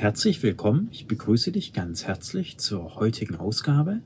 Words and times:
Herzlich 0.00 0.42
willkommen, 0.42 0.88
ich 0.92 1.06
begrüße 1.06 1.52
dich 1.52 1.74
ganz 1.74 2.04
herzlich 2.06 2.56
zur 2.56 2.94
heutigen 2.94 3.36
Ausgabe. 3.36 4.00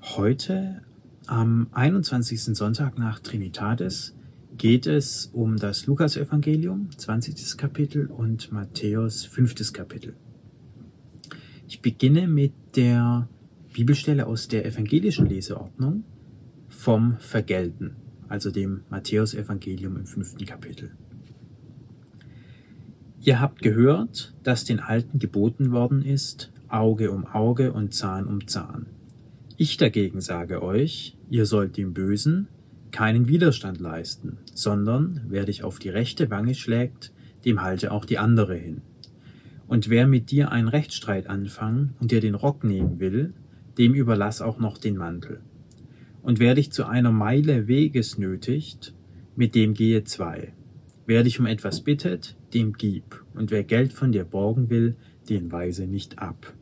Heute 0.00 0.82
am 1.26 1.66
21. 1.72 2.56
Sonntag 2.56 2.96
nach 2.96 3.18
Trinitatis 3.18 4.14
geht 4.56 4.86
es 4.86 5.30
um 5.32 5.56
das 5.56 5.86
Lukasevangelium, 5.86 6.90
20. 6.96 7.58
Kapitel 7.58 8.06
und 8.06 8.52
Matthäus, 8.52 9.24
5. 9.24 9.72
Kapitel. 9.72 10.14
Ich 11.66 11.82
beginne 11.82 12.28
mit 12.28 12.52
der 12.76 13.28
Bibelstelle 13.72 14.28
aus 14.28 14.46
der 14.46 14.64
evangelischen 14.64 15.26
Leseordnung 15.26 16.04
vom 16.68 17.16
Vergelten, 17.18 17.96
also 18.28 18.52
dem 18.52 18.82
Matthäusevangelium 18.90 19.96
im 19.96 20.06
5. 20.06 20.36
Kapitel. 20.46 20.92
Ihr 23.24 23.40
habt 23.40 23.62
gehört, 23.62 24.34
dass 24.42 24.64
den 24.64 24.80
Alten 24.80 25.20
geboten 25.20 25.70
worden 25.70 26.04
ist, 26.04 26.50
Auge 26.68 27.12
um 27.12 27.24
Auge 27.24 27.72
und 27.72 27.94
Zahn 27.94 28.26
um 28.26 28.48
Zahn. 28.48 28.86
Ich 29.56 29.76
dagegen 29.76 30.20
sage 30.20 30.60
euch, 30.60 31.16
ihr 31.30 31.46
sollt 31.46 31.76
dem 31.76 31.94
Bösen 31.94 32.48
keinen 32.90 33.28
Widerstand 33.28 33.78
leisten, 33.78 34.38
sondern 34.54 35.20
wer 35.28 35.44
dich 35.44 35.62
auf 35.62 35.78
die 35.78 35.88
rechte 35.88 36.30
Wange 36.30 36.56
schlägt, 36.56 37.12
dem 37.44 37.62
halte 37.62 37.92
auch 37.92 38.04
die 38.04 38.18
andere 38.18 38.56
hin. 38.56 38.80
Und 39.68 39.88
wer 39.88 40.08
mit 40.08 40.32
dir 40.32 40.50
einen 40.50 40.66
Rechtsstreit 40.66 41.28
anfangen 41.28 41.94
und 42.00 42.10
dir 42.10 42.20
den 42.20 42.34
Rock 42.34 42.64
nehmen 42.64 42.98
will, 42.98 43.34
dem 43.78 43.94
überlass 43.94 44.42
auch 44.42 44.58
noch 44.58 44.78
den 44.78 44.96
Mantel. 44.96 45.38
Und 46.22 46.40
wer 46.40 46.56
dich 46.56 46.72
zu 46.72 46.86
einer 46.86 47.12
Meile 47.12 47.68
Weges 47.68 48.18
nötigt, 48.18 48.94
mit 49.36 49.54
dem 49.54 49.74
gehe 49.74 50.02
zwei. 50.02 50.52
Wer 51.06 51.22
dich 51.22 51.38
um 51.38 51.46
etwas 51.46 51.82
bittet, 51.82 52.36
dem 52.54 52.74
gib, 52.74 53.24
und 53.34 53.50
wer 53.50 53.64
Geld 53.64 53.92
von 53.92 54.12
dir 54.12 54.24
borgen 54.24 54.70
will, 54.70 54.96
den 55.28 55.52
weise 55.52 55.86
nicht 55.86 56.18
ab. 56.18 56.54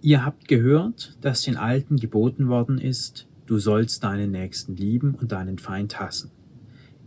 Ihr 0.00 0.24
habt 0.24 0.48
gehört, 0.48 1.16
dass 1.20 1.42
den 1.42 1.56
Alten 1.56 1.96
geboten 1.96 2.48
worden 2.48 2.78
ist, 2.78 3.28
du 3.46 3.58
sollst 3.58 4.02
deinen 4.02 4.32
Nächsten 4.32 4.76
lieben 4.76 5.14
und 5.14 5.32
deinen 5.32 5.58
Feind 5.58 6.00
hassen. 6.00 6.30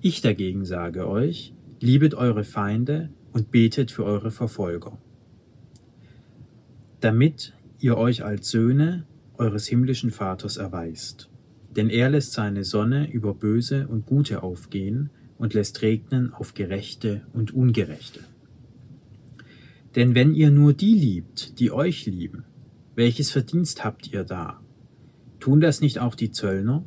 Ich 0.01 0.21
dagegen 0.21 0.65
sage 0.65 1.07
euch, 1.07 1.53
liebet 1.81 2.13
eure 2.13 2.43
Feinde 2.43 3.09
und 3.33 3.51
betet 3.51 3.91
für 3.91 4.05
eure 4.05 4.31
Verfolger, 4.31 4.97
damit 7.01 7.53
ihr 7.79 7.97
euch 7.97 8.23
als 8.23 8.49
Söhne 8.49 9.05
eures 9.37 9.67
himmlischen 9.67 10.11
Vaters 10.11 10.55
erweist. 10.55 11.29
Denn 11.75 11.89
er 11.89 12.09
lässt 12.09 12.31
seine 12.31 12.63
Sonne 12.63 13.11
über 13.11 13.33
Böse 13.33 13.87
und 13.87 14.05
Gute 14.05 14.43
aufgehen 14.43 15.09
und 15.37 15.53
lässt 15.53 15.81
regnen 15.81 16.33
auf 16.33 16.53
Gerechte 16.53 17.21
und 17.33 17.53
Ungerechte. 17.53 18.21
Denn 19.95 20.13
wenn 20.15 20.33
ihr 20.33 20.51
nur 20.51 20.73
die 20.73 20.93
liebt, 20.93 21.59
die 21.59 21.71
euch 21.71 22.05
lieben, 22.05 22.43
welches 22.95 23.31
Verdienst 23.31 23.83
habt 23.83 24.11
ihr 24.11 24.23
da? 24.23 24.61
Tun 25.39 25.61
das 25.61 25.81
nicht 25.81 25.99
auch 25.99 26.15
die 26.15 26.31
Zöllner? 26.31 26.83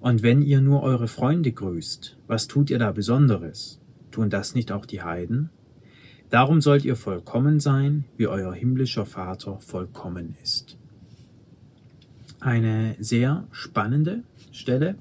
Und 0.00 0.22
wenn 0.22 0.40
ihr 0.42 0.60
nur 0.60 0.82
eure 0.82 1.08
Freunde 1.08 1.52
grüßt, 1.52 2.16
was 2.26 2.46
tut 2.46 2.70
ihr 2.70 2.78
da 2.78 2.92
Besonderes? 2.92 3.80
Tun 4.10 4.30
das 4.30 4.54
nicht 4.54 4.72
auch 4.72 4.86
die 4.86 5.02
Heiden? 5.02 5.50
Darum 6.30 6.60
sollt 6.60 6.84
ihr 6.84 6.96
vollkommen 6.96 7.60
sein, 7.60 8.04
wie 8.16 8.26
euer 8.26 8.54
himmlischer 8.54 9.04
Vater 9.04 9.58
vollkommen 9.60 10.36
ist. 10.42 10.78
Eine 12.38 12.96
sehr 12.98 13.46
spannende 13.50 14.22
Stelle, 14.52 14.96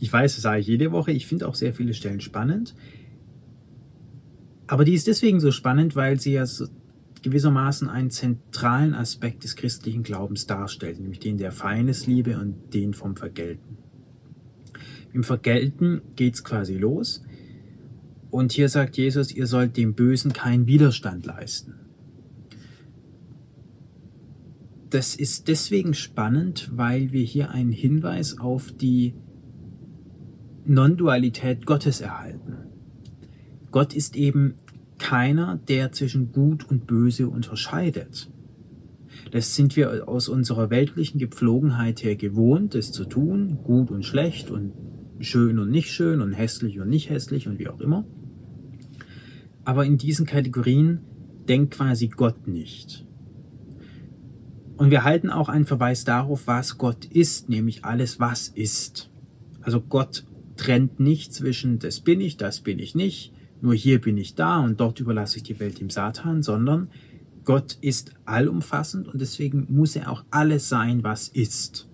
ich 0.00 0.12
weiß, 0.12 0.34
das 0.34 0.42
sage 0.42 0.60
ich 0.60 0.66
jede 0.66 0.92
Woche. 0.92 1.12
Ich 1.12 1.26
finde 1.26 1.46
auch 1.46 1.54
sehr 1.54 1.74
viele 1.74 1.94
Stellen 1.94 2.20
spannend. 2.20 2.74
Aber 4.66 4.84
die 4.84 4.94
ist 4.94 5.06
deswegen 5.06 5.40
so 5.40 5.50
spannend, 5.50 5.94
weil 5.94 6.18
sie 6.18 6.32
ja 6.32 6.46
so 6.46 6.66
gewissermaßen 7.22 7.88
einen 7.88 8.10
zentralen 8.10 8.94
Aspekt 8.94 9.44
des 9.44 9.56
christlichen 9.56 10.02
Glaubens 10.02 10.46
darstellt, 10.46 11.00
nämlich 11.00 11.18
den 11.18 11.36
der 11.36 11.52
Feindesliebe 11.52 12.38
und 12.38 12.72
den 12.72 12.94
vom 12.94 13.14
Vergelten. 13.16 13.76
Im 15.12 15.22
Vergelten 15.22 16.00
geht's 16.16 16.44
quasi 16.44 16.76
los. 16.76 17.22
Und 18.30 18.52
hier 18.52 18.68
sagt 18.68 18.96
Jesus, 18.96 19.34
ihr 19.34 19.46
sollt 19.46 19.76
dem 19.76 19.94
Bösen 19.94 20.32
keinen 20.32 20.66
Widerstand 20.66 21.26
leisten. 21.26 21.74
Das 24.88 25.14
ist 25.14 25.48
deswegen 25.48 25.94
spannend, 25.94 26.70
weil 26.72 27.12
wir 27.12 27.22
hier 27.22 27.50
einen 27.50 27.72
Hinweis 27.72 28.38
auf 28.38 28.72
die 28.72 29.14
Non-Dualität 30.64 31.66
Gottes 31.66 32.00
erhalten. 32.00 32.56
Gott 33.70 33.94
ist 33.94 34.16
eben 34.16 34.54
keiner, 34.98 35.58
der 35.68 35.92
zwischen 35.92 36.32
Gut 36.32 36.68
und 36.68 36.86
Böse 36.86 37.28
unterscheidet. 37.28 38.30
Das 39.30 39.54
sind 39.54 39.76
wir 39.76 40.08
aus 40.08 40.28
unserer 40.28 40.70
weltlichen 40.70 41.18
Gepflogenheit 41.18 42.02
her 42.02 42.16
gewohnt, 42.16 42.74
es 42.74 42.92
zu 42.92 43.04
tun, 43.04 43.58
gut 43.62 43.90
und 43.90 44.04
schlecht 44.04 44.50
und 44.50 44.72
schön 45.20 45.58
und 45.58 45.70
nicht 45.70 45.90
schön 45.90 46.20
und 46.20 46.32
hässlich 46.32 46.80
und 46.80 46.88
nicht 46.88 47.10
hässlich 47.10 47.46
und 47.46 47.58
wie 47.58 47.68
auch 47.68 47.80
immer. 47.80 48.04
Aber 49.64 49.84
in 49.84 49.98
diesen 49.98 50.26
Kategorien 50.26 51.00
denkt 51.48 51.74
quasi 51.74 52.08
Gott 52.08 52.48
nicht. 52.48 53.06
Und 54.76 54.90
wir 54.90 55.04
halten 55.04 55.30
auch 55.30 55.48
einen 55.48 55.66
Verweis 55.66 56.04
darauf, 56.04 56.46
was 56.46 56.78
Gott 56.78 57.04
ist, 57.04 57.48
nämlich 57.48 57.84
alles, 57.84 58.18
was 58.18 58.48
ist. 58.48 59.10
Also 59.60 59.80
Gott 59.80 60.24
trennt 60.60 61.00
nicht 61.00 61.32
zwischen 61.32 61.78
das 61.78 62.00
bin 62.00 62.20
ich, 62.20 62.36
das 62.36 62.60
bin 62.60 62.78
ich 62.78 62.94
nicht, 62.94 63.32
nur 63.62 63.72
hier 63.74 63.98
bin 63.98 64.18
ich 64.18 64.34
da 64.34 64.60
und 64.60 64.78
dort 64.78 65.00
überlasse 65.00 65.38
ich 65.38 65.42
die 65.42 65.58
Welt 65.58 65.80
dem 65.80 65.88
Satan, 65.88 66.42
sondern 66.42 66.90
Gott 67.44 67.78
ist 67.80 68.12
allumfassend 68.26 69.08
und 69.08 69.22
deswegen 69.22 69.66
muss 69.70 69.96
er 69.96 70.10
auch 70.10 70.22
alles 70.30 70.68
sein, 70.68 71.02
was 71.02 71.28
ist. 71.28 71.88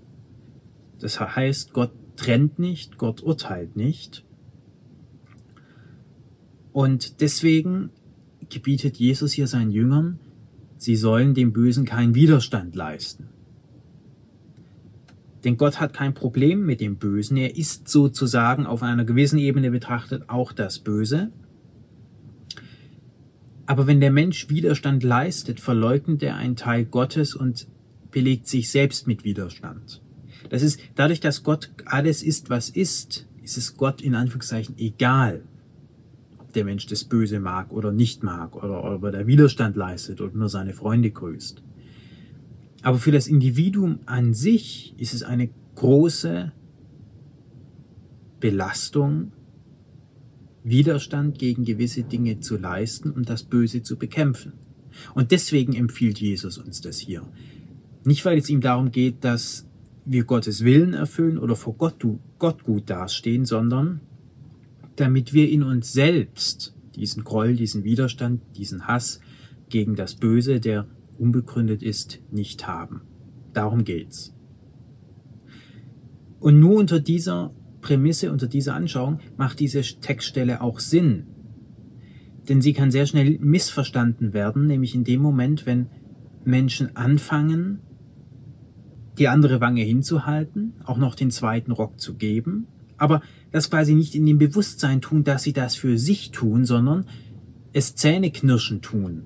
Das 0.99 1.21
heißt, 1.21 1.75
Gott 1.75 1.93
trennt 2.17 2.59
nicht, 2.59 2.99
Gott 2.99 3.23
urteilt 3.23 3.77
nicht. 3.77 4.25
Und 6.73 7.21
deswegen 7.21 7.91
gebietet 8.49 8.97
Jesus 8.97 9.33
hier 9.33 9.47
seinen 9.47 9.71
Jüngern, 9.71 10.19
sie 10.77 10.97
sollen 10.97 11.35
dem 11.35 11.53
Bösen 11.53 11.85
keinen 11.85 12.17
Widerstand 12.17 12.75
leisten. 12.75 13.29
Denn 15.47 15.57
Gott 15.57 15.79
hat 15.79 15.93
kein 15.95 16.13
Problem 16.13 16.67
mit 16.67 16.81
dem 16.81 16.97
Bösen. 16.97 17.37
Er 17.37 17.57
ist 17.57 17.87
sozusagen 17.87 18.67
auf 18.67 18.83
einer 18.83 19.05
gewissen 19.05 19.39
Ebene 19.39 19.71
betrachtet 19.71 20.25
auch 20.29 20.51
das 20.51 20.81
Böse. 20.81 21.31
Aber 23.65 23.87
wenn 23.87 24.01
der 24.01 24.11
Mensch 24.11 24.51
Widerstand 24.51 25.05
leistet, 25.05 25.61
verleugnet 25.61 26.25
er 26.25 26.35
einen 26.35 26.57
Teil 26.57 26.85
Gottes 26.85 27.37
und 27.37 27.69
belegt 28.11 28.49
sich 28.49 28.73
selbst 28.73 29.07
mit 29.07 29.23
Widerstand. 29.23 30.03
Das 30.51 30.63
ist 30.63 30.81
dadurch, 30.97 31.21
dass 31.21 31.45
Gott 31.45 31.71
alles 31.85 32.25
ist, 32.25 32.51
was 32.51 32.69
ist, 32.69 33.29
ist 33.41 33.57
es 33.57 33.77
Gott 33.77 34.03
in 34.03 34.17
Anführungszeichen 34.17 34.77
egal, 34.79 35.45
ob 36.39 36.53
der 36.55 36.65
Mensch 36.65 36.87
das 36.87 37.05
Böse 37.05 37.39
mag 37.39 37.71
oder 37.71 37.93
nicht 37.93 38.25
mag 38.25 38.57
oder 38.57 38.83
ob 38.83 39.05
er 39.05 39.29
Widerstand 39.29 39.77
leistet 39.77 40.21
oder 40.21 40.37
nur 40.37 40.49
seine 40.49 40.73
Freunde 40.73 41.13
grüßt. 41.13 41.63
Aber 42.83 42.99
für 42.99 43.13
das 43.13 43.27
Individuum 43.27 44.01
an 44.07 44.35
sich 44.35 44.95
ist 44.99 45.15
es 45.15 45.23
eine 45.23 45.51
große 45.75 46.53
Belastung, 48.41 49.33
Widerstand 50.63 51.39
gegen 51.39 51.65
gewisse 51.65 52.03
Dinge 52.03 52.41
zu 52.41 52.57
leisten 52.57 53.11
und 53.11 53.31
das 53.31 53.45
Böse 53.45 53.83
zu 53.83 53.97
bekämpfen. 53.97 54.53
Und 55.15 55.31
deswegen 55.31 55.75
empfiehlt 55.75 56.19
Jesus 56.19 56.59
uns 56.59 56.81
das 56.81 56.99
hier. 56.99 57.23
Nicht, 58.05 58.25
weil 58.25 58.39
es 58.39 58.51
ihm 58.51 58.61
darum 58.61 58.91
geht, 58.91 59.23
dass 59.25 59.67
wir 60.05 60.25
Gottes 60.25 60.65
Willen 60.65 60.93
erfüllen 60.93 61.39
oder 61.39 61.57
vor 61.57 61.75
Gott, 61.75 62.05
Gott 62.39 62.65
gut 62.65 62.89
dastehen, 62.91 63.45
sondern 63.45 64.01
damit 64.97 65.33
wir 65.33 65.51
in 65.51 65.63
uns 65.63 65.93
selbst 65.93 66.75
diesen 66.95 67.25
Groll, 67.25 67.55
diesen 67.55 67.85
Widerstand, 67.85 68.41
diesen 68.57 68.87
Hass 68.87 69.21
gegen 69.69 69.95
das 69.95 70.15
Böse, 70.15 70.61
der 70.61 70.87
unbegründet 71.19 71.83
ist, 71.83 72.21
nicht 72.31 72.67
haben. 72.67 73.03
Darum 73.53 73.85
geht's. 73.85 74.35
Und 76.41 76.61
nur 76.61 76.77
unter 76.77 77.01
dieser 77.01 77.55
Prämisse, 77.81 78.33
unter 78.33 78.47
dieser 78.47 78.75
Anschauung 78.75 79.21
macht 79.37 79.61
diese 79.61 79.81
Textstelle 79.81 80.61
auch 80.61 80.81
Sinn. 80.81 81.27
Denn 82.49 82.61
sie 82.61 82.73
kann 82.73 82.91
sehr 82.91 83.07
schnell 83.07 83.39
missverstanden 83.41 84.33
werden, 84.33 84.67
nämlich 84.67 84.95
in 84.95 85.05
dem 85.05 85.21
Moment, 85.21 85.67
wenn 85.67 85.87
Menschen 86.45 86.97
anfangen, 86.97 87.81
die 89.19 89.29
andere 89.29 89.61
Wange 89.61 89.83
hinzuhalten, 89.83 90.75
auch 90.85 90.99
noch 90.99 91.15
den 91.15 91.31
zweiten 91.31 91.73
Rock 91.73 91.99
zu 91.99 92.15
geben, 92.15 92.67
aber 92.99 93.23
das 93.51 93.71
quasi 93.71 93.95
nicht 93.95 94.15
in 94.15 94.27
dem 94.27 94.39
Bewusstsein 94.39 95.01
tun, 95.01 95.25
dass 95.25 95.43
sie 95.43 95.53
das 95.53 95.75
für 95.75 95.99
sich 95.99 96.31
tun, 96.31 96.65
sondern 96.65 97.07
es 97.73 97.95
Zähneknirschen 97.95 98.83
tun, 98.83 99.25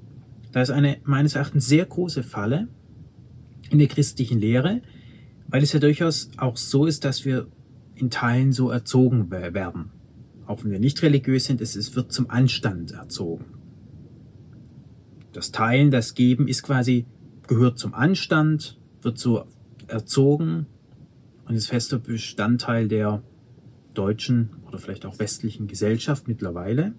da 0.53 0.63
ist 0.63 0.71
eine 0.71 0.99
meines 1.05 1.35
Erachtens 1.35 1.67
sehr 1.67 1.85
große 1.85 2.23
Falle 2.23 2.69
in 3.71 3.79
der 3.79 3.89
christlichen 3.89 4.41
Lehre, 4.41 4.83
weil 5.49 5.63
es 5.63 5.73
ja 5.73 5.81
durchaus 5.81 6.31
auch 6.37 6.57
so 6.57 6.87
ist, 6.87 7.05
dass 7.05 7.25
wir 7.25 7.47
in 7.95 8.11
Teilen 8.11 8.53
so 8.53 8.71
erzogen 8.71 9.31
werden. 9.31 9.91
Auch 10.47 10.65
wenn 10.65 10.71
wir 10.71 10.81
nicht 10.81 11.03
religiös 11.03 11.45
sind, 11.45 11.61
es, 11.61 11.95
wird 11.95 12.13
zum 12.13 12.31
Anstand 12.31 12.93
erzogen. 12.93 13.45
Das 15.33 15.53
Teilen, 15.53 15.91
das 15.91 16.15
Geben 16.15 16.49
ist 16.49 16.63
quasi, 16.63 17.07
gehört 17.47 17.79
zum 17.79 17.95
Anstand, 17.95 18.79
wird 19.03 19.19
so 19.19 19.45
erzogen 19.87 20.67
und 21.47 21.55
ist 21.55 21.69
fester 21.69 21.99
Bestandteil 21.99 22.89
der 22.89 23.23
deutschen 23.95 24.51
oder 24.67 24.79
vielleicht 24.79 25.07
auch 25.07 25.19
westlichen 25.19 25.67
Gesellschaft 25.69 26.27
mittlerweile. 26.27 26.95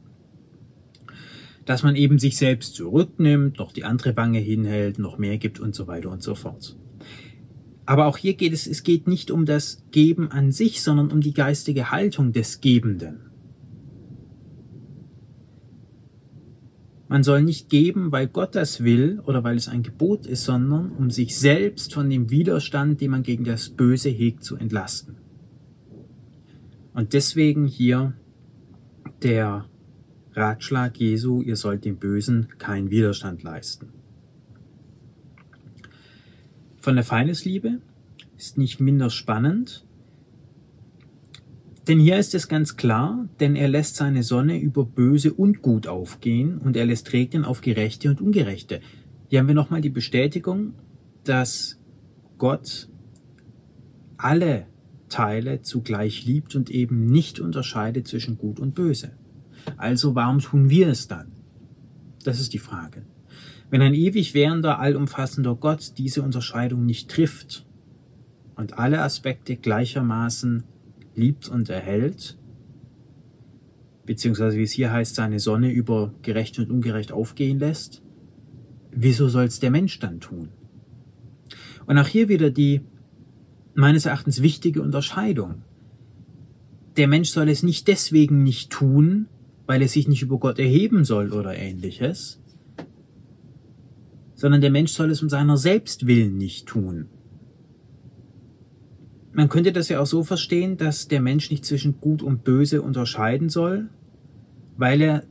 Dass 1.66 1.84
man 1.84 1.96
eben 1.96 2.20
sich 2.20 2.38
selbst 2.38 2.76
zurücknimmt, 2.76 3.60
noch 3.60 3.72
die 3.72 3.84
andere 3.84 4.18
Wange 4.18 4.40
hinhält, 4.40 5.00
noch 5.00 5.18
mehr 5.18 5.38
gibt 5.38 5.60
und 5.60 5.76
so 5.76 5.88
weiter 5.88 6.10
und 6.10 6.24
so 6.24 6.36
fort. 6.36 6.78
Aber 7.86 8.06
auch 8.06 8.18
hier 8.18 8.36
geht 8.36 8.54
es, 8.54 8.68
es 8.68 8.84
geht 8.84 9.08
nicht 9.08 9.32
um 9.32 9.46
das 9.46 9.84
Geben 9.92 10.32
an 10.32 10.52
sich, 10.52 10.82
sondern 10.82 11.12
um 11.12 11.22
die 11.22 11.34
geistige 11.34 11.92
Haltung 11.92 12.32
des 12.32 12.62
Gebenden. 12.62 13.32
Man 17.12 17.24
soll 17.24 17.42
nicht 17.42 17.68
geben, 17.68 18.14
weil 18.14 18.28
Gott 18.28 18.56
das 18.56 18.86
will 18.86 19.20
oder 19.26 19.44
weil 19.44 19.58
es 19.58 19.68
ein 19.68 19.84
Gebot 19.84 20.26
ist, 20.26 20.46
sondern 20.46 20.92
um 20.92 21.12
sich 21.12 21.38
selbst 21.38 21.94
von 21.94 22.10
dem 22.10 22.30
Widerstand, 22.30 23.02
den 23.02 23.12
man 23.12 23.24
gegen 23.24 23.44
das 23.44 23.68
Böse 23.68 24.08
hegt, 24.08 24.46
zu 24.46 24.56
entlasten. 24.56 25.18
Und 26.94 27.12
deswegen 27.12 27.66
hier 27.66 28.14
der 29.24 29.66
Ratschlag 30.34 30.98
Jesu, 30.98 31.42
ihr 31.42 31.56
sollt 31.56 31.86
dem 31.86 31.98
Bösen 31.98 32.48
keinen 32.58 32.90
Widerstand 32.90 33.44
leisten. 33.44 33.90
Von 36.78 36.96
der 36.96 37.04
Feindesliebe 37.04 37.82
ist 38.38 38.58
nicht 38.58 38.80
minder 38.80 39.10
spannend, 39.10 39.86
denn 41.88 42.00
hier 42.00 42.18
ist 42.18 42.36
es 42.36 42.48
ganz 42.48 42.78
klar, 42.78 43.28
denn 43.40 43.56
er 43.56 43.68
lässt 43.68 43.96
seine 43.96 44.24
Sonne 44.24 44.60
über 44.60 44.86
Böse 44.86 45.34
und 45.34 45.62
Gut 45.62 45.88
aufgehen 45.88 46.60
und 46.60 46.76
er 46.76 46.86
lässt 46.86 47.12
regnen 47.12 47.44
auf 47.44 47.62
Gerechte 47.62 48.10
und 48.10 48.22
Ungerechte. 48.22 48.82
Hier 49.30 49.40
haben 49.40 49.48
wir 49.48 49.56
nochmal 49.56 49.82
die 49.82 49.90
Bestätigung, 49.90 50.74
dass 51.24 51.80
Gott 52.38 52.88
alle 54.18 54.68
Teile 55.10 55.62
zugleich 55.62 56.26
liebt 56.26 56.56
und 56.56 56.70
eben 56.70 57.08
nicht 57.08 57.40
unterscheidet 57.40 58.08
zwischen 58.08 58.38
Gut 58.38 58.60
und 58.60 58.76
Böse. 58.76 59.12
Also 59.78 60.16
warum 60.16 60.40
tun 60.40 60.70
wir 60.70 60.88
es 60.88 61.08
dann? 61.08 61.32
Das 62.24 62.40
ist 62.40 62.54
die 62.54 62.60
Frage. 62.60 63.04
Wenn 63.70 63.82
ein 63.82 63.94
ewig 63.94 64.34
währender, 64.34 64.80
allumfassender 64.80 65.56
Gott 65.56 65.94
diese 65.98 66.22
Unterscheidung 66.22 66.86
nicht 66.86 67.10
trifft 67.10 67.66
und 68.56 68.78
alle 68.78 69.02
Aspekte 69.02 69.56
gleichermaßen 69.56 70.64
liebt 71.16 71.48
und 71.48 71.70
erhält, 71.70 72.38
beziehungsweise 74.06 74.58
wie 74.58 74.64
es 74.64 74.72
hier 74.72 74.92
heißt, 74.92 75.16
seine 75.16 75.40
Sonne 75.40 75.72
über 75.72 76.14
gerecht 76.22 76.60
und 76.60 76.70
ungerecht 76.70 77.12
aufgehen 77.12 77.60
lässt, 77.60 78.02
wieso 78.92 79.30
soll 79.30 79.46
es 79.46 79.60
der 79.60 79.72
Mensch 79.72 80.00
dann 80.00 80.20
tun? 80.20 80.50
Und 81.86 81.98
auch 81.98 82.08
hier 82.08 82.28
wieder 82.30 82.50
die 82.50 82.82
meines 83.74 84.06
Erachtens 84.06 84.42
wichtige 84.42 84.82
Unterscheidung. 84.82 85.64
Der 86.98 87.08
Mensch 87.08 87.30
soll 87.30 87.50
es 87.50 87.64
nicht 87.64 87.88
deswegen 87.88 88.44
nicht 88.44 88.70
tun, 88.70 89.28
weil 89.72 89.82
er 89.82 89.88
sich 89.88 90.10
nicht 90.10 90.22
über 90.22 90.38
Gott 90.38 90.60
erheben 90.60 91.06
soll 91.06 91.32
oder 91.32 91.56
ähnliches, 91.56 92.42
sondern 94.36 94.60
der 94.60 94.70
Mensch 94.70 94.92
soll 94.92 95.10
es 95.10 95.22
um 95.24 95.30
seiner 95.30 95.56
selbst 95.56 96.08
willen 96.08 96.38
nicht 96.38 96.68
tun. 96.68 97.06
Man 99.32 99.48
könnte 99.48 99.72
das 99.72 99.88
ja 99.88 100.02
auch 100.02 100.06
so 100.06 100.26
verstehen, 100.26 100.76
dass 100.76 101.08
der 101.08 101.22
Mensch 101.22 101.50
nicht 101.52 101.64
zwischen 101.64 102.02
Gut 102.02 102.22
und 102.22 102.44
Böse 102.44 102.82
unterscheiden 102.82 103.48
soll, 103.48 103.88
weil 104.76 105.00
er 105.00 105.24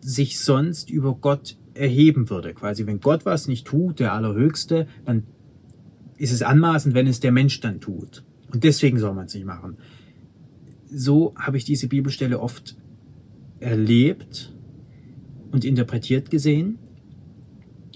sich 0.00 0.38
sonst 0.38 0.88
über 0.88 1.16
Gott 1.16 1.56
erheben 1.74 2.30
würde. 2.30 2.54
Quasi, 2.54 2.86
wenn 2.86 3.00
Gott 3.00 3.26
was 3.26 3.48
nicht 3.48 3.66
tut, 3.66 3.98
der 3.98 4.12
Allerhöchste, 4.12 4.86
dann 5.04 5.24
ist 6.16 6.30
es 6.30 6.42
anmaßend, 6.42 6.94
wenn 6.94 7.08
es 7.08 7.18
der 7.18 7.32
Mensch 7.32 7.58
dann 7.58 7.80
tut. 7.80 8.22
Und 8.52 8.62
deswegen 8.62 9.00
soll 9.00 9.14
man 9.14 9.26
es 9.26 9.34
nicht 9.34 9.46
machen. 9.46 9.78
So 10.92 11.34
habe 11.34 11.56
ich 11.56 11.64
diese 11.64 11.88
Bibelstelle 11.88 12.38
oft 12.38 12.76
erlebt 13.60 14.54
und 15.52 15.64
interpretiert 15.64 16.30
gesehen. 16.30 16.78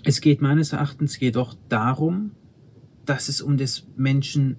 Es 0.05 0.21
geht 0.21 0.43
meines 0.43 0.73
Erachtens 0.73 1.19
jedoch 1.19 1.55
darum, 1.69 2.33
dass 3.07 3.29
es 3.29 3.41
um 3.41 3.57
des 3.57 3.87
Menschen 3.97 4.59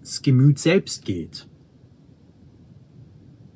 das 0.00 0.22
Gemüt 0.22 0.58
selbst 0.58 1.04
geht. 1.04 1.48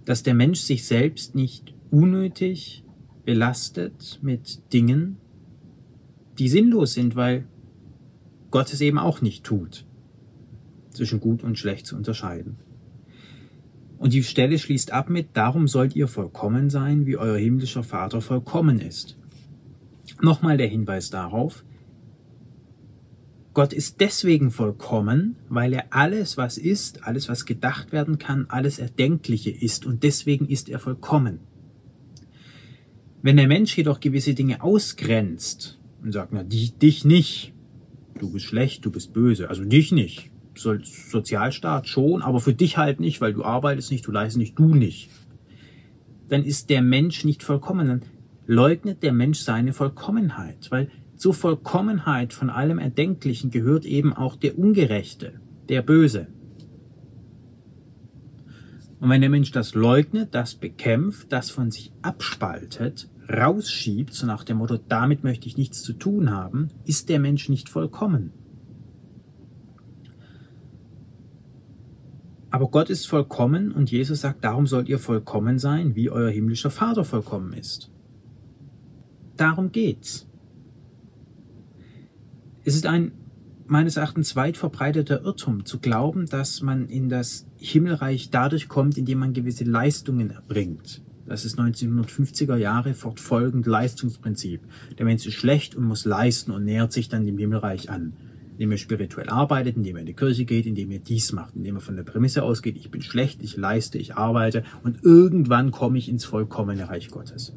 Dass 0.05 0.23
der 0.23 0.35
Mensch 0.35 0.61
sich 0.61 0.85
selbst 0.85 1.35
nicht 1.35 1.75
unnötig 1.91 2.85
belastet 3.25 4.19
mit 4.23 4.73
Dingen, 4.73 5.17
die 6.38 6.49
sinnlos 6.49 6.94
sind, 6.94 7.17
weil 7.17 7.47
Gott 8.50 8.73
es 8.73 8.81
eben 8.81 8.99
auch 8.99 9.23
nicht 9.23 9.44
tut, 9.44 9.87
zwischen 10.91 11.20
gut 11.20 11.43
und 11.43 11.59
schlecht 11.59 11.87
zu 11.87 11.97
unterscheiden. 11.97 12.56
Und 14.05 14.12
die 14.12 14.23
Stelle 14.23 14.59
schließt 14.59 14.93
ab 14.93 15.09
mit, 15.09 15.29
darum 15.33 15.67
sollt 15.67 15.97
ihr 15.97 16.09
vollkommen 16.09 16.69
sein, 16.69 17.06
wie 17.06 17.17
euer 17.17 17.39
himmlischer 17.39 17.83
Vater 17.83 18.21
vollkommen 18.21 18.79
ist. 18.79 19.17
Nochmal 20.21 20.59
der 20.59 20.67
Hinweis 20.67 21.09
darauf, 21.09 21.65
Gott 23.55 23.73
ist 23.73 24.03
deswegen 24.03 24.51
vollkommen, 24.51 25.37
weil 25.49 25.73
er 25.73 25.87
alles, 25.89 26.37
was 26.37 26.59
ist, 26.59 27.05
alles, 27.05 27.31
was 27.31 27.47
gedacht 27.47 27.93
werden 27.93 28.19
kann, 28.19 28.45
alles 28.51 28.79
Erdenkliche 28.79 29.51
ist 29.51 29.87
und 29.87 30.03
deswegen 30.03 30.51
ist 30.51 30.69
er 30.69 30.81
vollkommen. 30.81 31.39
Wenn 33.23 33.39
der 33.39 33.49
Mensch 33.49 33.75
jedoch 33.75 34.01
gewisse 34.01 34.35
Dinge 34.35 34.62
ausgrenzt 34.62 35.81
und 36.03 36.12
sagt, 36.12 36.35
na, 36.35 36.43
dich 36.43 37.06
nicht, 37.06 37.55
du 38.19 38.31
bist 38.31 38.45
schlecht, 38.45 38.85
du 38.85 38.91
bist 38.91 39.15
böse, 39.15 39.49
also 39.49 39.65
dich 39.65 39.93
nicht, 39.93 40.31
Sozialstaat 40.56 41.89
schon, 41.89 42.23
aber 42.23 42.41
für 42.41 42.55
dich 42.55 42.77
halt 42.77 43.01
nicht, 43.01 43.21
weil 43.21 43.33
du 43.33 43.45
arbeitest 43.45 43.91
nicht, 43.91 44.06
du 44.06 44.12
leistest 44.12 44.39
nicht, 44.39 44.59
du 44.59 44.75
nicht, 44.75 45.11
dann 46.29 46.45
ist 46.45 46.71
der 46.71 46.83
Mensch 46.83 47.25
nicht 47.25 47.43
vollkommen, 47.43 47.89
dann 47.89 48.03
leugnet 48.47 49.03
der 49.03 49.12
Mensch 49.12 49.41
seine 49.41 49.73
Vollkommenheit, 49.73 50.71
weil 50.71 50.91
zur 51.17 51.35
Vollkommenheit 51.35 52.33
von 52.33 52.51
allem 52.51 52.79
Erdenklichen 52.79 53.51
gehört 53.51 53.85
eben 53.85 54.12
auch 54.12 54.37
der 54.37 54.59
Ungerechte, 54.59 55.41
der 55.69 55.83
Böse. 55.83 56.29
Und 59.01 59.11
wenn 59.11 59.21
der 59.21 59.31
Mensch 59.31 59.51
das 59.51 59.75
leugnet, 59.75 60.35
das 60.35 60.55
bekämpft, 60.55 61.31
das 61.33 61.51
von 61.51 61.71
sich 61.71 61.93
abspaltet, 62.03 63.09
rausschiebt, 63.29 64.12
so 64.12 64.27
nach 64.27 64.45
dem 64.45 64.59
Motto, 64.59 64.77
damit 64.77 65.25
möchte 65.25 65.47
ich 65.47 65.56
nichts 65.56 65.83
zu 65.83 65.93
tun 65.93 66.31
haben, 66.31 66.69
ist 66.84 67.08
der 67.08 67.19
Mensch 67.19 67.49
nicht 67.49 67.69
vollkommen. 67.69 68.32
Aber 72.55 72.69
Gott 72.69 72.89
ist 72.89 73.08
vollkommen 73.08 73.73
und 73.73 73.91
Jesus 73.91 74.20
sagt, 74.20 74.44
darum 74.44 74.69
sollt 74.69 74.89
ihr 74.89 75.01
vollkommen 75.01 75.58
sein, 75.58 75.96
wie 75.96 76.08
euer 76.08 76.31
himmlischer 76.31 76.70
Vater 76.70 77.05
vollkommen 77.05 77.53
ist. 77.53 77.91
Darum 79.37 79.73
geht's. 79.73 80.29
Es 82.63 82.77
ist 82.77 82.87
ein 82.87 83.11
meines 83.67 83.96
Erachtens 83.96 84.37
weit 84.37 84.56
verbreiteter 84.56 85.23
Irrtum 85.25 85.65
zu 85.65 85.81
glauben, 85.81 86.27
dass 86.27 86.63
man 86.63 86.87
in 86.87 87.08
das 87.08 87.44
Himmelreich 87.58 88.31
dadurch 88.31 88.69
kommt, 88.69 88.99
indem 88.99 89.19
man 89.19 89.32
gewisse 89.32 89.65
Leistungen 89.65 90.31
erbringt. 90.31 91.03
Das 91.27 91.44
ist 91.44 91.58
1950er 91.58 92.55
Jahre 92.55 92.94
fortfolgend 92.94 93.67
Leistungsprinzip. 93.67 94.61
Der 94.96 95.06
Mensch 95.06 95.27
ist 95.27 95.34
schlecht 95.34 95.75
und 95.75 95.87
muss 95.87 96.05
leisten 96.05 96.53
und 96.53 96.65
nähert 96.65 96.93
sich 96.93 97.08
dann 97.08 97.27
dem 97.27 97.37
Himmelreich 97.37 97.91
an. 97.91 98.13
Indem 98.55 98.73
er 98.73 98.79
spirituell 98.79 99.29
arbeitet, 99.29 99.77
indem 99.77 99.96
er 99.96 100.01
in 100.01 100.06
die 100.06 100.15
Kirche 100.15 100.44
geht, 100.44 100.67
indem 100.67 100.91
er 100.91 101.01
dies 101.01 101.32
macht, 101.32 101.56
indem 101.56 101.77
er 101.77 101.81
von 101.81 101.96
der 101.96 102.05
Prämisse 102.05 102.43
ausgeht, 102.43 102.77
ich 102.77 102.91
bin 102.91 103.03
schlecht, 103.03 103.43
ich 103.43 103.56
leiste, 103.56 103.99
ich 103.99 104.15
arbeite 104.15 104.63
und 104.82 105.03
irgendwann 105.03 105.70
komme 105.70 105.99
ich 105.99 106.08
ins 106.08 106.25
vollkommene 106.25 106.89
Reich 106.89 107.11
Gottes. 107.11 107.55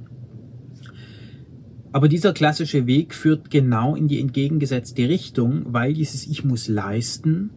Aber 1.92 2.08
dieser 2.10 2.34
klassische 2.34 2.86
Weg 2.86 3.14
führt 3.14 3.50
genau 3.50 3.96
in 3.96 4.08
die 4.08 4.20
entgegengesetzte 4.20 5.08
Richtung, 5.08 5.74
weil 5.74 5.94
dieses 5.94 6.28
Ich 6.28 6.44
muss 6.44 6.68
leisten 6.68 7.52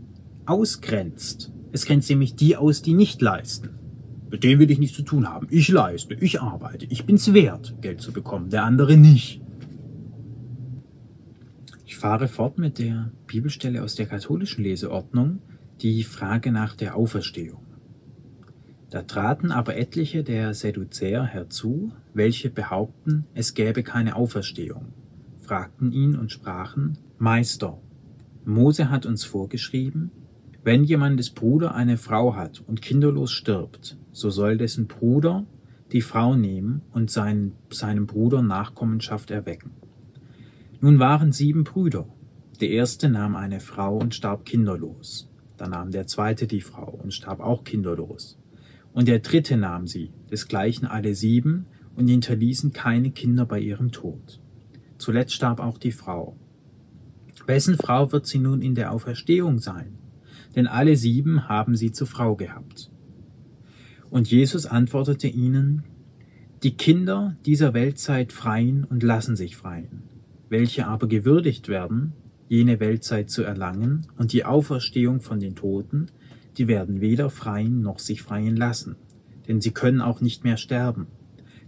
ausgrenzt. 0.47 1.53
Es 1.73 1.85
grenzt 1.85 2.11
nämlich 2.11 2.37
die 2.37 2.57
aus, 2.57 2.83
die 2.83 2.95
nicht 2.95 3.21
leisten. 3.21 3.71
Mit 4.31 4.45
dem 4.45 4.59
will 4.59 4.71
ich 4.71 4.79
nichts 4.79 4.97
zu 4.97 5.03
tun 5.03 5.29
haben. 5.29 5.49
Ich 5.51 5.69
leiste, 5.69 6.15
ich 6.15 6.41
arbeite, 6.41 6.87
ich 6.89 7.05
bin's 7.05 7.33
wert, 7.33 7.75
Geld 7.81 8.01
zu 8.01 8.13
bekommen, 8.13 8.51
der 8.51 8.65
andere 8.65 8.97
nicht. 8.97 9.41
Fahre 12.01 12.29
fort 12.29 12.57
mit 12.57 12.79
der 12.79 13.13
Bibelstelle 13.27 13.83
aus 13.83 13.95
der 13.95 14.07
katholischen 14.07 14.65
Leseordnung, 14.65 15.41
die 15.83 16.03
Frage 16.03 16.51
nach 16.51 16.75
der 16.75 16.97
Auferstehung. 16.97 17.67
Da 18.89 19.03
traten 19.03 19.53
aber 19.53 19.77
etliche 19.77 20.25
der 20.25 20.55
Sadduzäer 20.55 21.25
herzu, 21.25 21.93
welche 22.15 22.49
behaupten, 22.49 23.27
es 23.35 23.53
gäbe 23.53 23.83
keine 23.83 24.17
Auferstehung, 24.17 24.95
fragten 25.43 25.93
ihn 25.93 26.17
und 26.17 26.33
sprachen, 26.33 26.97
Meister, 27.19 27.77
Mose 28.47 28.89
hat 28.89 29.05
uns 29.05 29.25
vorgeschrieben, 29.25 30.11
wenn 30.65 30.85
jemandes 30.85 31.29
Bruder 31.29 31.75
eine 31.75 31.99
Frau 31.99 32.35
hat 32.35 32.65
und 32.67 32.81
kinderlos 32.81 33.31
stirbt, 33.31 33.99
so 34.11 34.31
soll 34.31 34.57
dessen 34.57 34.87
Bruder 34.87 35.45
die 35.93 36.01
Frau 36.01 36.35
nehmen 36.35 36.81
und 36.93 37.11
seinen, 37.11 37.53
seinem 37.69 38.07
Bruder 38.07 38.41
Nachkommenschaft 38.41 39.31
erwecken. 39.31 39.73
Nun 40.81 40.99
waren 40.99 41.33
sieben 41.33 41.65
Brüder. 41.65 42.09
Der 42.61 42.71
erste 42.71 43.09
nahm 43.11 43.37
eine 43.37 43.61
Frau 43.61 43.99
und 43.99 44.15
starb 44.15 44.47
kinderlos. 44.47 45.31
Da 45.57 45.69
nahm 45.69 45.91
der 45.91 46.07
zweite 46.07 46.47
die 46.47 46.63
Frau 46.63 46.99
und 47.03 47.13
starb 47.13 47.41
auch 47.41 47.65
kinderlos. 47.65 48.39
Und 48.93 49.07
der 49.07 49.19
dritte 49.19 49.57
nahm 49.59 49.87
sie, 49.87 50.11
desgleichen 50.31 50.89
alle 50.89 51.15
sieben, 51.15 51.67
und 51.97 52.09
hinterließen 52.09 52.73
keine 52.73 53.11
Kinder 53.11 53.45
bei 53.45 53.61
ihrem 53.61 53.93
Tod. 53.93 54.41
Zuletzt 54.97 55.35
starb 55.35 55.61
auch 55.61 55.77
die 55.77 55.93
Frau. 55.93 56.37
Wessen 57.47 57.77
Frau 57.77 58.13
wird 58.13 58.27
sie 58.27 58.39
nun 58.39 58.63
in 58.63 58.75
der 58.75 58.93
Auferstehung 58.93 59.59
sein? 59.59 59.99
Denn 60.57 60.67
alle 60.67 60.97
sieben 60.97 61.49
haben 61.49 61.77
sie 61.77 61.93
zur 61.93 62.07
Frau 62.07 62.37
gehabt. 62.37 62.91
Und 64.09 64.31
Jesus 64.31 64.67
antwortete 64.67 65.29
ihnen, 65.29 65.85
die 66.63 66.77
Kinder 66.77 67.37
dieser 67.45 67.75
Weltzeit 67.75 68.33
freien 68.33 68.85
und 68.85 69.03
lassen 69.03 69.37
sich 69.37 69.57
freien. 69.57 70.05
Welche 70.51 70.89
aber 70.89 71.07
gewürdigt 71.07 71.69
werden, 71.69 72.13
jene 72.49 72.81
Weltzeit 72.81 73.31
zu 73.31 73.45
erlangen 73.45 74.09
und 74.19 74.33
die 74.33 74.45
Auferstehung 74.45 75.21
von 75.21 75.39
den 75.39 75.55
Toten, 75.55 76.07
die 76.59 76.67
werden 76.67 77.01
weder 77.01 77.31
freien 77.31 77.83
noch 77.83 78.01
sich 78.01 78.21
freien 78.21 78.57
lassen, 78.57 78.97
denn 79.47 79.61
sie 79.61 79.71
können 79.71 80.01
auch 80.01 80.21
nicht 80.21 80.43
mehr 80.43 80.57
sterben, 80.57 81.07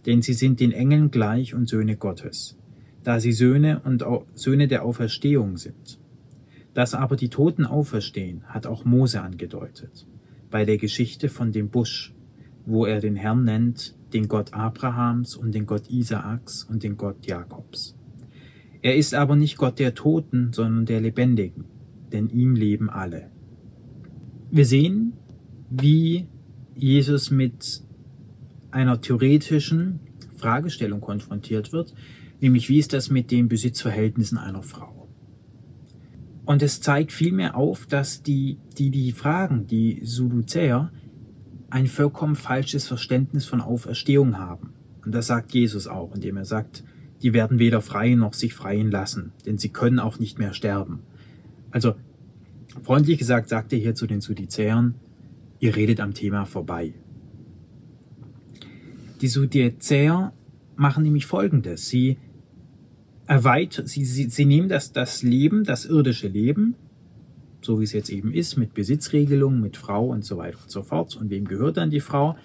denn 0.05 0.21
sie 0.21 0.33
sind 0.33 0.59
den 0.59 0.73
Engeln 0.73 1.13
gleich 1.13 1.55
und 1.55 1.69
Söhne 1.69 1.97
Gottes, 1.97 2.59
da 3.05 3.21
sie 3.21 3.31
Söhne 3.31 3.81
und 3.85 4.05
Söhne 4.35 4.67
der 4.67 4.85
Auferstehung 4.85 5.59
sind. 5.59 6.01
Dass 6.75 6.93
aber 6.93 7.15
die 7.15 7.29
Toten 7.29 7.65
auferstehen, 7.65 8.43
hat 8.49 8.67
auch 8.67 8.85
Mose 8.85 9.23
angedeutet, 9.23 10.09
bei 10.51 10.65
der 10.65 10.79
Geschichte 10.79 11.29
von 11.29 11.53
dem 11.53 11.69
Busch, 11.69 12.15
wo 12.67 12.85
er 12.85 12.99
den 12.99 13.15
Herrn 13.15 13.45
nennt, 13.45 13.95
den 14.13 14.27
Gott 14.27 14.53
Abrahams 14.53 15.37
und 15.37 15.55
den 15.55 15.67
Gott 15.67 15.89
Isaaks 15.89 16.65
und 16.65 16.83
den 16.83 16.97
Gott 16.97 17.25
Jakobs. 17.27 17.95
Er 18.83 18.97
ist 18.97 19.15
aber 19.15 19.37
nicht 19.37 19.57
Gott 19.57 19.79
der 19.79 19.95
Toten, 19.95 20.53
sondern 20.53 20.87
der 20.87 21.01
Lebendigen, 21.01 21.65
denn 22.13 22.29
ihm 22.29 22.57
leben 22.57 22.91
alle. 22.91 23.31
Wir 24.51 24.67
sehen, 24.67 25.15
wie 25.71 26.27
Jesus 26.75 27.31
mit 27.31 27.83
einer 28.73 29.01
theoretischen 29.01 30.01
Fragestellung 30.37 31.01
konfrontiert 31.01 31.73
wird, 31.73 31.95
nämlich 32.41 32.69
wie 32.69 32.79
ist 32.79 32.93
das 32.93 33.09
mit 33.09 33.31
den 33.31 33.49
Besitzverhältnissen 33.49 34.37
einer 34.37 34.65
Frau? 34.65 35.09
Und 36.45 36.61
es 36.63 36.81
zeigt 36.81 37.13
vielmehr 37.13 37.57
auf, 37.57 37.87
dass 37.87 38.23
die, 38.23 38.59
die, 38.77 38.91
die 38.91 39.13
Fragen, 39.13 39.69
die 39.69 40.01
Sudduzäer, 40.03 40.91
ein 41.71 41.87
vollkommen 41.87 42.35
falsches 42.35 42.89
Verständnis 42.89 43.47
von 43.47 43.61
Auferstehung 43.61 44.39
haben. 44.39 44.75
Und 45.05 45.15
das 45.15 45.29
sagt 45.29 45.55
Jesus 45.55 45.87
auch, 45.87 46.15
indem 46.15 46.37
er 46.37 46.45
sagt, 46.45 46.83
die 47.23 47.33
werden 47.33 47.59
weder 47.59 47.81
frei 47.81 48.15
noch 48.15 48.35
sich 48.35 48.55
freien 48.55 48.91
lassen, 48.91 49.33
denn 49.47 49.59
sie 49.59 49.69
können 49.69 49.99
auch 49.99 50.19
nicht 50.19 50.39
mehr 50.39 50.55
sterben. 50.55 51.01
Also, 51.71 51.95
freundlich 52.83 53.19
gesagt, 53.19 53.49
sagt 53.49 53.73
er 53.73 53.79
hier 53.79 53.95
zu 53.95 54.07
den 54.07 54.21
Sudizäern, 54.21 54.95
ihr 55.61 55.77
redet 55.77 56.01
am 56.01 56.15
Thema 56.15 56.45
vorbei. 56.45 56.95
Die 59.21 59.29
Sudizäer 59.29 60.33
machen 60.75 61.05
nämlich 61.05 61.27
Folgendes. 61.27 61.89
Sie 61.89 62.19
erweitern, 63.27 63.87
sie, 63.87 64.05
sie, 64.05 64.29
sie 64.29 64.45
nehmen 64.45 64.69
das, 64.69 64.93
das 64.93 65.23
Leben, 65.23 65.63
das 65.63 65.85
irdische 65.85 66.27
Leben, 66.27 66.75
so 67.61 67.79
wie 67.79 67.85
es 67.85 67.93
jetzt 67.93 68.11
eben 68.11 68.33
ist, 68.35 68.57
mit 68.57 68.75
Besitzregelungen, 68.75 69.61
mit 69.61 69.77
Frau 69.77 70.07
und 70.07 70.25
so 70.25 70.39
weiter 70.39 70.59
und 70.61 70.71
so 70.71 70.83
fort. 70.83 71.15
Und 71.15 71.31
wem 71.31 71.47
gehört 71.47 71.77
dann 71.77 71.91
die 71.91 72.01
Frau? 72.01 72.37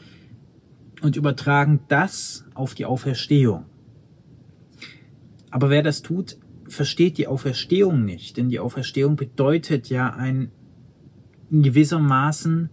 Und 1.02 1.16
übertragen 1.16 1.80
das 1.88 2.46
auf 2.54 2.76
die 2.76 2.86
Auferstehung. 2.86 3.66
Aber 5.58 5.72
wer 5.72 5.82
das 5.82 6.04
tut, 6.04 6.38
versteht 6.68 7.18
die 7.18 7.26
Auferstehung 7.26 8.06
nicht, 8.06 8.38
denn 8.38 8.50
die 8.50 8.60
Auferstehung 8.60 9.16
bedeutet 9.16 9.90
ja 9.90 10.14
ein 10.14 10.52
in 11.50 11.64
gewissermaßen 11.64 12.70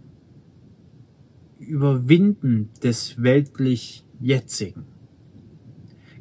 Überwinden 1.57 2.69
des 2.83 3.23
weltlich 3.23 4.05
Jetzigen. 4.19 4.83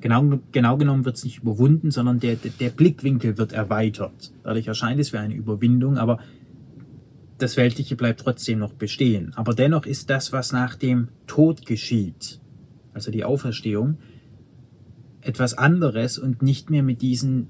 Genau, 0.00 0.40
genau 0.52 0.78
genommen 0.78 1.04
wird 1.04 1.16
es 1.16 1.25
nicht 1.25 1.42
überwunden, 1.42 1.90
sondern 1.90 2.18
der, 2.18 2.37
der 2.37 2.71
Blickwinkel 2.71 3.37
wird 3.37 3.52
erweitert. 3.52 4.33
Dadurch 4.42 4.66
erscheint 4.66 4.99
es 4.99 5.12
wie 5.12 5.18
eine 5.18 5.35
Überwindung, 5.35 5.99
aber 5.99 6.18
das 7.37 7.59
Weltliche 7.59 7.94
bleibt 7.94 8.21
trotzdem 8.21 8.61
noch 8.61 8.73
bestehen. 8.73 9.35
Aber 9.37 9.52
dennoch 9.52 9.85
ist 9.85 10.09
das, 10.09 10.33
was 10.33 10.50
nach 10.50 10.76
dem 10.76 11.09
Tod 11.26 11.66
geschieht, 11.66 12.40
also 12.94 13.11
die 13.11 13.25
Auferstehung, 13.25 13.99
etwas 15.25 15.54
anderes 15.54 16.19
und 16.19 16.43
nicht 16.43 16.71
mehr 16.71 16.83
mit 16.83 17.02
diesen 17.02 17.49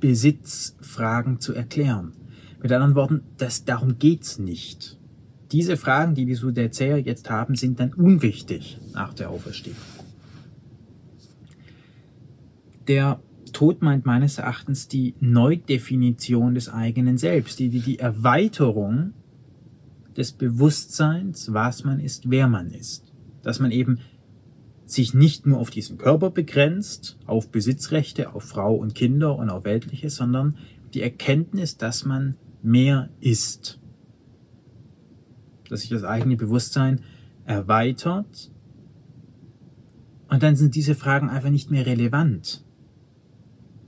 Besitzfragen 0.00 1.38
zu 1.38 1.54
erklären. 1.54 2.12
Mit 2.62 2.72
anderen 2.72 2.94
Worten, 2.94 3.22
das, 3.38 3.64
darum 3.64 3.98
geht's 3.98 4.38
nicht. 4.38 4.98
Diese 5.52 5.76
Fragen, 5.76 6.14
die 6.14 6.24
die 6.24 6.34
Sudezäer 6.34 6.98
jetzt 6.98 7.28
haben, 7.28 7.56
sind 7.56 7.78
dann 7.78 7.92
unwichtig 7.92 8.78
nach 8.94 9.14
der 9.14 9.30
Auferstehung. 9.30 9.76
Der 12.88 13.20
Tod 13.52 13.82
meint 13.82 14.06
meines 14.06 14.38
Erachtens 14.38 14.88
die 14.88 15.14
Neudefinition 15.20 16.54
des 16.54 16.68
eigenen 16.68 17.18
Selbst, 17.18 17.58
die, 17.58 17.68
die 17.68 17.98
Erweiterung 17.98 19.12
des 20.16 20.32
Bewusstseins, 20.32 21.52
was 21.52 21.84
man 21.84 22.00
ist, 22.00 22.30
wer 22.30 22.48
man 22.48 22.70
ist. 22.70 23.12
Dass 23.42 23.60
man 23.60 23.70
eben 23.70 23.98
sich 24.84 25.14
nicht 25.14 25.46
nur 25.46 25.58
auf 25.58 25.70
diesen 25.70 25.98
Körper 25.98 26.30
begrenzt, 26.30 27.18
auf 27.26 27.50
Besitzrechte, 27.50 28.34
auf 28.34 28.44
Frau 28.44 28.74
und 28.74 28.94
Kinder 28.94 29.36
und 29.36 29.50
auf 29.50 29.64
Weltliches, 29.64 30.16
sondern 30.16 30.56
die 30.94 31.02
Erkenntnis, 31.02 31.76
dass 31.76 32.04
man 32.04 32.36
mehr 32.62 33.08
ist. 33.20 33.78
Dass 35.68 35.80
sich 35.80 35.90
das 35.90 36.04
eigene 36.04 36.36
Bewusstsein 36.36 37.00
erweitert 37.44 38.50
und 40.28 40.42
dann 40.42 40.56
sind 40.56 40.74
diese 40.74 40.94
Fragen 40.94 41.28
einfach 41.28 41.50
nicht 41.50 41.70
mehr 41.70 41.86
relevant. 41.86 42.64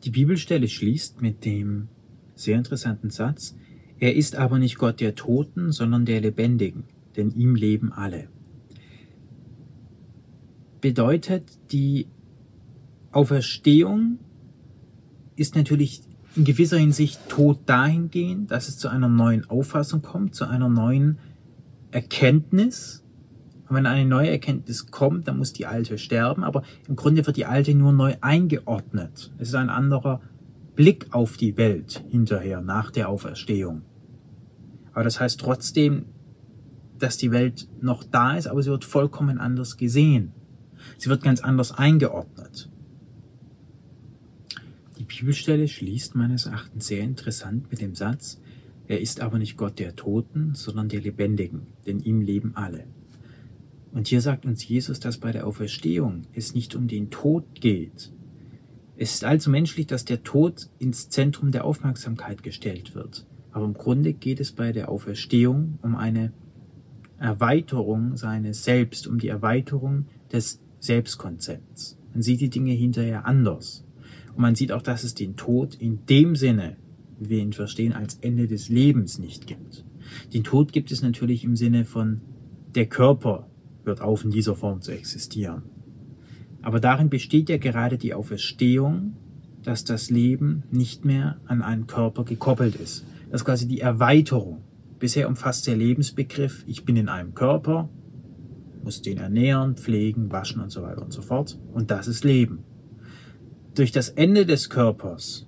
Die 0.05 0.11
Bibelstelle 0.11 0.69
schließt 0.69 1.23
mit 1.23 1.45
dem 1.45 1.89
sehr 2.35 2.57
interessanten 2.57 3.11
Satz, 3.11 3.57
er 3.99 4.15
ist 4.15 4.37
aber 4.37 4.59
nicht 4.59 4.77
Gott 4.77 5.01
der 5.01 5.15
Toten, 5.15 5.73
sondern 5.73 6.05
der 6.05 6.21
Lebendigen, 6.21 6.85
denn 7.17 7.31
ihm 7.31 7.55
leben 7.55 7.93
alle 7.93 8.29
bedeutet, 10.85 11.73
die 11.73 12.09
Auferstehung 13.11 14.19
ist 15.35 15.57
natürlich 15.57 16.03
in 16.37 16.45
gewisser 16.45 16.76
Hinsicht 16.76 17.19
tot 17.31 17.61
dahingehend, 17.64 18.50
dass 18.50 18.69
es 18.69 18.76
zu 18.76 18.88
einer 18.88 19.09
neuen 19.09 19.49
Auffassung 19.49 20.03
kommt, 20.03 20.35
zu 20.35 20.45
einer 20.45 20.69
neuen 20.69 21.21
Erkenntnis. 21.91 23.03
Und 23.67 23.76
wenn 23.76 23.87
eine 23.87 24.05
neue 24.05 24.29
Erkenntnis 24.29 24.91
kommt, 24.91 25.26
dann 25.26 25.38
muss 25.38 25.55
die 25.55 25.64
alte 25.64 25.97
sterben, 25.97 26.45
aber 26.45 26.62
im 26.87 26.97
Grunde 26.97 27.25
wird 27.26 27.38
die 27.38 27.47
alte 27.47 27.75
nur 27.75 27.95
neu 27.95 28.17
eingeordnet. 28.21 29.33
Es 29.38 29.49
ist 29.49 29.55
ein 29.55 29.71
anderer 29.71 30.21
Blick 30.76 31.07
auf 31.12 31.38
die 31.38 31.57
Welt 31.57 32.05
hinterher, 32.11 32.61
nach 32.61 32.91
der 32.91 33.09
Auferstehung. 33.09 33.81
Aber 34.93 35.05
das 35.05 35.19
heißt 35.19 35.41
trotzdem, 35.41 36.05
dass 36.99 37.17
die 37.17 37.31
Welt 37.31 37.69
noch 37.81 38.05
da 38.05 38.37
ist, 38.37 38.49
aber 38.49 38.62
sie 38.62 38.69
wird 38.69 38.85
vollkommen 38.85 39.38
anders 39.38 39.79
gesehen. 39.79 40.35
Sie 40.99 41.09
wird 41.09 41.23
ganz 41.23 41.41
anders 41.41 41.73
eingeordnet. 41.73 42.71
Die 44.99 45.05
Bibelstelle 45.05 45.69
schließt 45.69 46.14
meines 46.14 46.47
Erachtens 46.47 46.87
sehr 46.87 47.03
interessant 47.03 47.71
mit 47.71 47.81
dem 47.81 47.95
Satz, 47.95 48.41
er 48.87 49.00
ist 49.00 49.21
aber 49.21 49.38
nicht 49.38 49.57
Gott 49.57 49.79
der 49.79 49.97
Toten, 49.97 50.55
sondern 50.55 50.88
der 50.88 51.00
Lebendigen, 51.00 51.67
denn 51.87 52.00
ihm 52.00 52.21
leben 52.21 52.53
alle. 52.55 52.85
Und 53.93 54.09
hier 54.09 54.21
sagt 54.21 54.45
uns 54.45 54.67
Jesus, 54.67 55.00
dass 55.00 55.19
bei 55.19 55.33
der 55.33 55.47
Auferstehung 55.47 56.23
es 56.33 56.55
nicht 56.55 56.75
um 56.75 56.88
den 56.88 57.11
Tod 57.11 57.61
geht. 57.61 58.12
Es 58.97 59.14
ist 59.14 59.25
also 59.25 59.50
menschlich, 59.50 59.87
dass 59.87 60.05
der 60.05 60.23
Tod 60.23 60.69
ins 60.79 61.09
Zentrum 61.09 61.50
der 61.50 61.64
Aufmerksamkeit 61.64 62.43
gestellt 62.43 62.95
wird. 62.95 63.26
Aber 63.53 63.64
im 63.64 63.75
Grunde 63.75 64.12
geht 64.12 64.41
es 64.41 64.53
bei 64.53 64.73
der 64.73 64.88
Auferstehung 64.88 65.79
um 65.83 65.95
eine 65.97 66.33
Erweiterung 67.19 68.17
seines 68.17 68.64
Selbst, 68.64 69.07
um 69.07 69.19
die 69.19 69.29
Erweiterung 69.29 70.07
des 70.33 70.61
Selbstkonzepts. 70.85 71.99
Man 72.12 72.23
sieht 72.23 72.41
die 72.41 72.50
Dinge 72.50 72.73
hinterher 72.73 73.26
anders. 73.26 73.85
Und 74.35 74.43
man 74.43 74.55
sieht 74.55 74.73
auch, 74.73 74.83
dass 74.83 75.05
es 75.05 75.14
den 75.14 75.37
Tod 75.37 75.75
in 75.75 76.07
dem 76.07 76.37
Sinne, 76.37 76.76
wie 77.19 77.31
wir 77.31 77.38
ihn 77.38 77.53
verstehen, 77.53 77.93
als 77.93 78.19
Ende 78.21 78.47
des 78.47 78.69
Lebens 78.69 79.19
nicht 79.19 79.47
gibt. 79.47 79.85
Den 80.33 80.45
Tod 80.45 80.73
gibt 80.73 80.93
es 80.93 81.03
natürlich 81.03 81.45
im 81.45 81.57
Sinne 81.57 81.85
von, 81.85 82.21
der 82.75 82.87
Körper 82.87 83.49
hört 83.85 84.00
auf 84.00 84.25
in 84.25 84.31
dieser 84.31 84.55
Form 84.55 84.81
zu 84.81 84.93
existieren. 84.93 85.62
Aber 86.62 86.81
darin 86.81 87.11
besteht 87.11 87.49
ja 87.49 87.59
gerade 87.59 87.99
die 87.99 88.14
Auferstehung, 88.14 89.17
dass 89.62 89.85
das 89.85 90.11
Leben 90.11 90.64
nicht 90.71 91.05
mehr 91.05 91.38
an 91.47 91.62
einen 91.62 91.87
Körper 91.87 92.25
gekoppelt 92.25 92.76
ist. 92.76 93.05
Das 93.31 93.41
ist 93.41 93.45
quasi 93.45 93.67
die 93.67 93.81
Erweiterung. 93.81 94.62
Bisher 94.99 95.29
umfasst 95.29 95.67
der 95.67 95.76
Lebensbegriff, 95.76 96.64
ich 96.67 96.85
bin 96.85 96.97
in 96.97 97.09
einem 97.09 97.35
Körper, 97.35 97.88
muss 98.85 99.03
den 99.03 99.19
ernähren, 99.19 99.76
pflegen, 99.76 100.31
waschen 100.31 100.61
und 100.61 100.71
so 100.71 100.83
weiter 100.83 101.03
und 101.03 101.12
so 101.12 101.23
fort. 101.23 101.59
Und 101.73 101.91
das 101.91 102.07
ist 102.07 102.23
Leben. 102.23 102.64
Durch 103.75 103.91
das 103.91 104.11
Ende 104.11 104.47
des 104.47 104.71
Körpers 104.71 105.47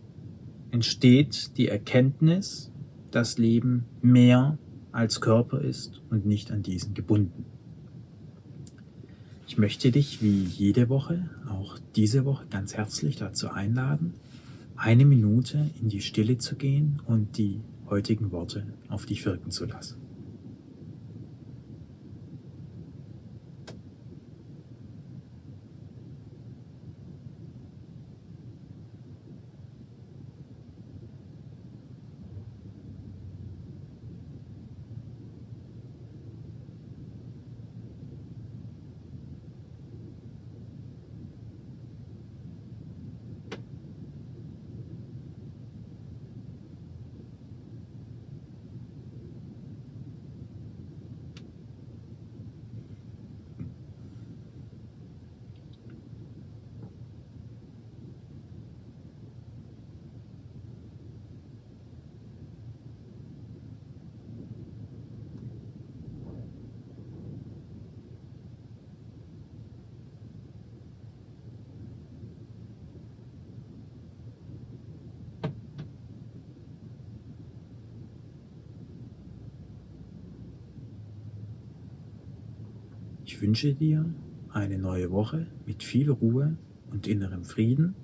entsteht 0.73 1.57
die 1.57 1.69
Erkenntnis, 1.69 2.73
dass 3.13 3.39
Leben 3.39 3.85
mehr 4.03 4.59
als 4.91 5.21
Körper 5.21 5.61
ist 5.61 6.03
und 6.11 6.27
nicht 6.27 6.51
an 6.51 6.63
diesen 6.63 6.95
gebunden. 6.95 7.45
Ich 9.47 9.59
möchte 9.59 9.93
dich 9.93 10.23
wie 10.23 10.43
jede 10.43 10.89
Woche, 10.89 11.31
auch 11.49 11.79
diese 11.95 12.25
Woche 12.25 12.47
ganz 12.51 12.75
herzlich 12.75 13.17
dazu 13.17 13.51
einladen, 13.51 14.15
eine 14.77 15.05
Minute 15.05 15.71
in 15.81 15.89
die 15.89 16.01
Stille 16.01 16.39
zu 16.39 16.57
gehen 16.57 17.01
und 17.07 17.39
die 17.39 17.61
heutigen 17.89 18.33
Worte 18.33 18.67
auf 18.89 19.07
dich 19.07 19.25
wirken 19.25 19.51
zu 19.51 19.67
lassen. 19.67 20.06
Ich 83.37 83.43
wünsche 83.43 83.75
dir 83.75 84.15
eine 84.49 84.79
neue 84.79 85.11
Woche 85.11 85.47
mit 85.67 85.83
viel 85.83 86.11
Ruhe 86.11 86.57
und 86.91 87.07
innerem 87.07 87.45
Frieden. 87.45 87.95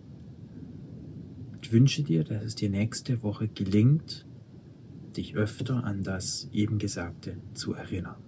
Ich 1.63 1.73
wünsche 1.73 2.03
dir, 2.03 2.23
dass 2.23 2.45
es 2.45 2.55
dir 2.55 2.69
nächste 2.69 3.23
Woche 3.23 3.49
gelingt, 3.49 4.27
dich 5.17 5.35
öfter 5.35 5.85
an 5.85 6.03
das 6.03 6.51
eben 6.53 6.77
Gesagte 6.77 7.39
zu 7.55 7.73
erinnern. 7.73 8.23